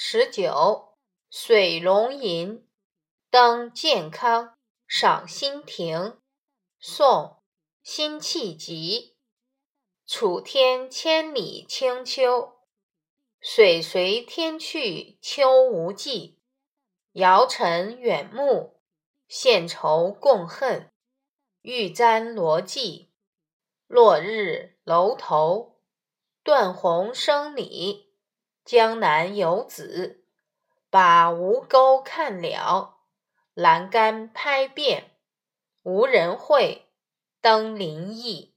[0.00, 0.94] 十九，
[1.28, 2.64] 水龙吟，
[3.30, 6.20] 登健康，赏心亭。
[6.78, 7.42] 宋，
[7.82, 9.16] 辛弃疾。
[10.06, 12.60] 楚天千里清秋，
[13.40, 16.38] 水随天去秋无际。
[17.14, 18.80] 遥尘远目，
[19.26, 20.92] 献愁共恨。
[21.62, 23.08] 玉簪罗髻，
[23.88, 25.80] 落日楼头。
[26.44, 28.07] 断鸿声里。
[28.68, 30.22] 江南游子，
[30.90, 32.98] 把吴钩看了，
[33.54, 35.12] 栏杆拍遍，
[35.84, 36.84] 无人会，
[37.40, 38.54] 登临意。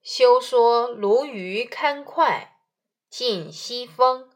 [0.00, 2.48] 休说鲈鱼堪脍，
[3.10, 4.30] 尽西风。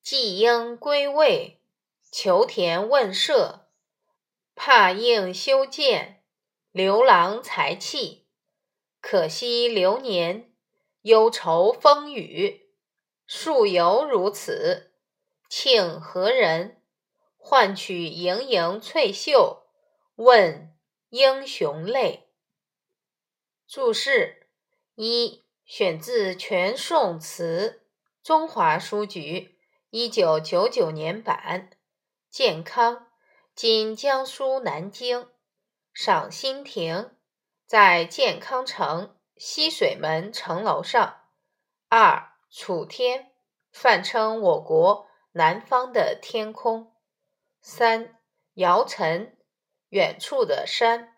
[0.00, 1.60] 季鹰归未？
[2.10, 3.66] 求田问舍。
[4.54, 6.24] 怕应修建，
[6.72, 8.26] 刘郎才气。
[9.02, 10.50] 可惜流年，
[11.02, 12.69] 忧愁风雨。
[13.32, 14.90] 树犹如此，
[15.48, 16.82] 庆何人？
[17.36, 19.68] 换取盈盈翠袖，
[20.16, 20.76] 问
[21.10, 22.28] 英雄泪。
[23.68, 24.48] 注释
[24.96, 27.82] 一：选自《全宋词》，
[28.26, 29.56] 中华书局
[29.90, 31.70] 一九九九年版。
[32.30, 33.06] 健康，
[33.54, 35.28] 今江苏南京。
[35.94, 37.12] 赏心亭，
[37.64, 41.20] 在健康城西水门城楼上。
[41.88, 42.26] 二。
[42.50, 43.30] 楚天，
[43.70, 46.92] 泛称我国南方的天空。
[47.60, 48.18] 三，
[48.54, 49.38] 遥尘，
[49.90, 51.16] 远处的山。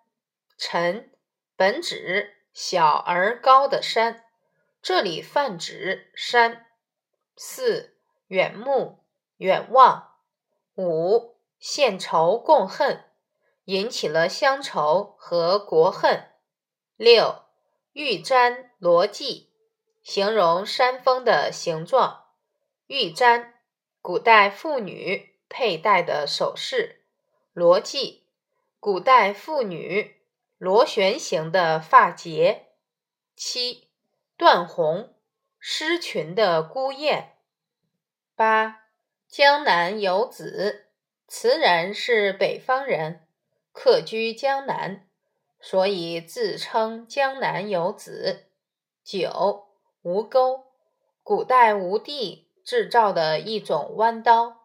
[0.59, 1.11] 尘，
[1.57, 4.27] 本指小而高的山，
[4.83, 6.67] 这里泛指山。
[7.35, 9.05] 四，远目，
[9.39, 10.17] 远望。
[10.77, 13.05] 五，献愁共恨，
[13.65, 16.31] 引起了乡愁和国恨。
[16.97, 17.47] 六，
[17.93, 19.52] 玉簪罗髻。
[20.03, 22.25] 形容山峰的形状。
[22.87, 23.55] 玉簪，
[24.01, 27.05] 古代妇女佩戴的首饰。
[27.53, 28.23] 罗髻，
[28.81, 30.17] 古代妇女
[30.59, 32.69] 螺旋形的发结。
[33.37, 33.89] 七，
[34.37, 35.15] 断鸿，
[35.59, 37.37] 失群的孤雁。
[38.35, 38.83] 八，
[39.29, 40.89] 江南游子，
[41.29, 43.27] 词人是北方人，
[43.73, 45.07] 客居江南，
[45.61, 48.47] 所以自称江南游子。
[49.05, 49.72] 九。
[50.03, 50.65] 吴钩，
[51.23, 54.57] 古代吴地制造的一种弯刀，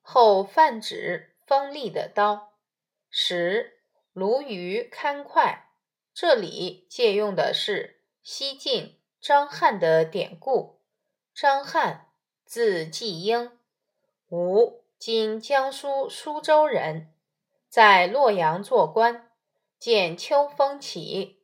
[0.00, 2.54] 后泛指锋利的刀。
[3.10, 3.78] 十，
[4.14, 5.64] 鲈鱼堪脍，
[6.14, 10.80] 这里借用的是西晋张翰的典故。
[11.34, 12.08] 张翰，
[12.46, 13.50] 字季英，
[14.30, 17.12] 吴（今江苏苏州）人，
[17.68, 19.30] 在洛阳做官，
[19.78, 21.42] 见秋风起，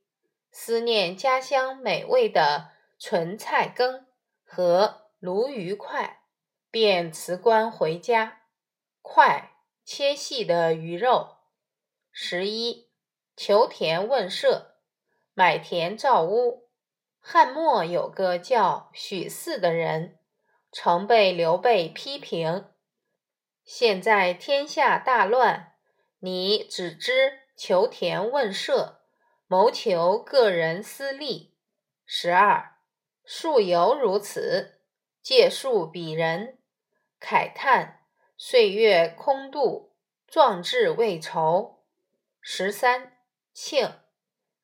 [0.50, 2.70] 思念家乡美味的。
[3.04, 4.06] 纯菜羹
[4.44, 6.22] 和鲈鱼块，
[6.70, 8.42] 便辞官回家。
[9.00, 11.38] 块切细的鱼肉。
[12.12, 12.92] 十一，
[13.34, 14.76] 求田问舍，
[15.34, 16.70] 买田造屋。
[17.18, 20.20] 汉末有个叫许四的人，
[20.70, 22.66] 曾被刘备批评：
[23.64, 25.72] 现在天下大乱，
[26.20, 29.00] 你只知求田问舍，
[29.48, 31.56] 谋求个人私利。
[32.06, 32.71] 十二。
[33.34, 34.78] 树犹如此，
[35.22, 36.58] 借树比人，
[37.18, 38.02] 慨叹
[38.36, 39.94] 岁月空度，
[40.26, 41.82] 壮志未酬。
[42.42, 43.16] 十三，
[43.54, 43.90] 庆，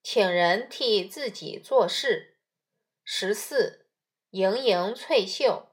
[0.03, 2.37] 请人替自己做事。
[3.03, 3.87] 十四，
[4.33, 5.71] 盈盈翠袖，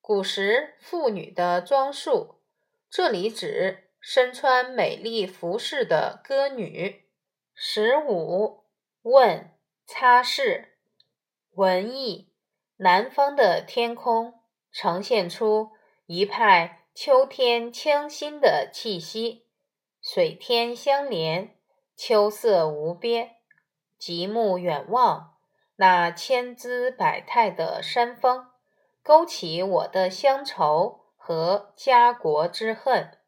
[0.00, 2.40] 古时妇女的装束，
[2.88, 7.10] 这里指身穿美丽服饰的歌女。
[7.52, 8.64] 十五，
[9.02, 9.50] 问，
[9.84, 10.68] 擦拭，
[11.52, 12.27] 文艺。
[12.80, 14.34] 南方的天空
[14.70, 15.72] 呈现出
[16.06, 19.46] 一派秋天清新的气息，
[20.00, 21.56] 水天相连，
[21.96, 23.36] 秋色无边。
[23.98, 25.34] 极目远望，
[25.74, 28.46] 那千姿百态的山峰，
[29.02, 33.18] 勾起我的乡愁和家国之恨。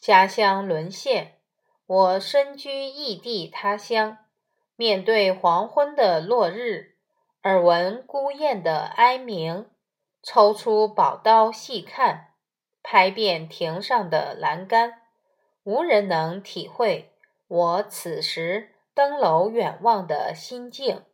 [0.00, 1.38] 家乡沦陷，
[1.86, 4.18] 我身居异地他乡，
[4.74, 6.97] 面对黄昏的落日。
[7.44, 9.70] 耳闻孤雁的哀鸣，
[10.24, 12.34] 抽出宝刀细看，
[12.82, 15.02] 拍遍亭上的栏杆，
[15.62, 17.12] 无人能体会
[17.46, 21.04] 我此时登楼远望的心境。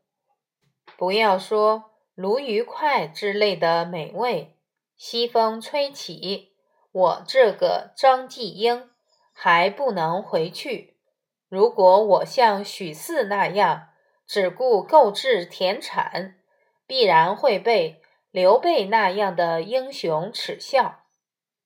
[0.96, 4.56] 不要说鲈鱼块之类的美味，
[4.96, 6.54] 西风吹起，
[6.90, 8.88] 我这个张继英
[9.34, 10.96] 还不能回去。
[11.50, 13.88] 如果我像许四那样，
[14.26, 16.36] 只顾购置田产，
[16.86, 18.00] 必然会被
[18.30, 21.00] 刘备那样的英雄耻笑。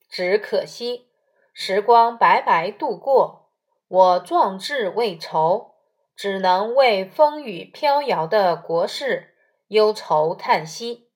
[0.08, 1.08] 只可惜
[1.52, 3.50] 时光白白度过，
[3.88, 5.74] 我壮志未酬，
[6.16, 9.34] 只能为风雨飘摇的国事
[9.68, 11.08] 忧愁叹息。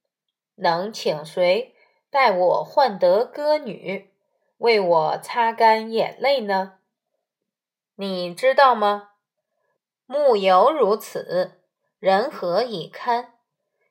[0.56, 1.74] 能请谁
[2.10, 4.10] 代我换得歌女，
[4.58, 6.74] 为我擦干眼泪呢？
[7.96, 9.11] 你知道吗？
[10.06, 11.62] 木犹如此，
[11.98, 13.34] 人何以堪？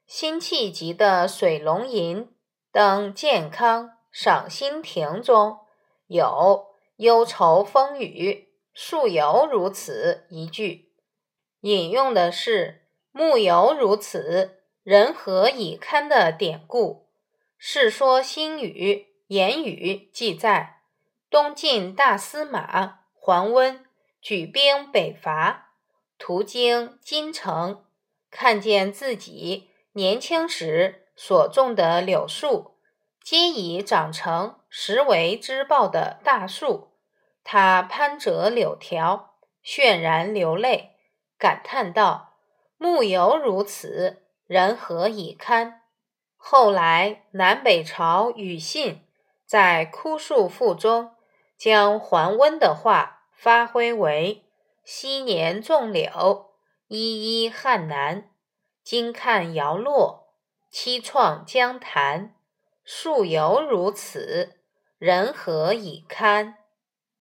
[0.05, 2.25] 辛弃疾的《水龙吟·
[2.71, 5.59] 登健康赏心亭》中
[6.07, 6.67] 有
[6.97, 10.91] “忧愁风雨，树犹如此”一句，
[11.61, 17.07] 引用的是“木犹如此，人何以堪”的典故。
[17.63, 20.81] 《世说新语·言语》记载，
[21.29, 23.85] 东晋大司马桓温
[24.21, 25.70] 举兵北伐。
[26.21, 27.83] 途经金城，
[28.29, 32.75] 看见自己年轻时所种的柳树，
[33.23, 36.91] 皆已长成十围之抱的大树。
[37.43, 39.33] 他攀折柳条，
[39.65, 40.91] 泫然流泪，
[41.39, 42.35] 感叹道
[42.77, 45.81] ：“木犹如此，人何以堪？”
[46.37, 49.07] 后来南北朝庾信
[49.47, 51.15] 在《枯树赋》中，
[51.57, 54.45] 将桓温的话发挥为。
[54.83, 56.51] 昔年种柳，
[56.87, 58.31] 依依汉南。
[58.83, 60.33] 今看摇落，
[60.71, 62.35] 凄怆江潭。
[62.83, 64.57] 树犹如此，
[64.97, 66.57] 人何以堪？